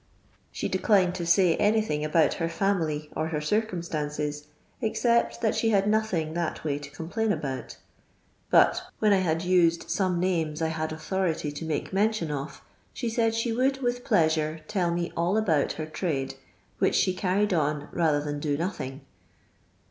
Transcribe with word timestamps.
She 0.51 0.67
declined 0.67 1.13
to 1.13 1.27
say 1.27 1.55
anything 1.57 2.03
about 2.03 2.33
her 2.41 2.49
family 2.49 3.11
or 3.15 3.27
her 3.27 3.39
circumstxmces, 3.39 4.45
except 4.81 5.39
ViMi 5.43 5.53
she 5.53 5.69
had 5.69 5.87
nothing 5.87 6.33
that 6.33 6.63
way 6.63 6.79
to 6.79 6.89
complain 6.89 7.31
aboot, 7.31 7.77
bat— 8.49 8.81
when 8.97 9.13
I 9.13 9.19
had 9.19 9.43
used 9.43 9.91
some 9.91 10.19
names 10.19 10.59
I 10.59 10.69
had 10.69 10.89
nnthority 10.89 11.53
to 11.53 11.65
make 11.65 11.93
mention 11.93 12.31
of— 12.31 12.63
she 12.95 13.09
said 13.09 13.35
she 13.35 13.53
would, 13.53 13.83
with 13.83 14.03
pleasure, 14.03 14.61
tell 14.67 14.89
me 14.89 15.13
all 15.15 15.37
about 15.37 15.73
her 15.73 15.85
trade, 15.85 16.33
which 16.79 16.97
ibe 17.05 17.17
carried 17.17 17.53
on 17.53 17.87
rather 17.91 18.21
than 18.21 18.39
do 18.39 18.57
nothmg. 18.57 19.01